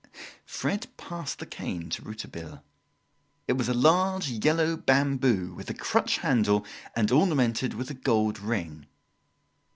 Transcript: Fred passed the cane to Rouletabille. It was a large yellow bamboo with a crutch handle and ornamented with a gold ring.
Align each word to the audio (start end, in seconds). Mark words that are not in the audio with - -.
Fred 0.47 0.87
passed 0.97 1.37
the 1.37 1.45
cane 1.45 1.91
to 1.91 2.01
Rouletabille. 2.01 2.63
It 3.47 3.53
was 3.53 3.69
a 3.69 3.73
large 3.75 4.31
yellow 4.43 4.75
bamboo 4.75 5.53
with 5.53 5.69
a 5.69 5.75
crutch 5.75 6.17
handle 6.17 6.65
and 6.95 7.11
ornamented 7.11 7.75
with 7.75 7.91
a 7.91 7.93
gold 7.93 8.39
ring. 8.39 8.87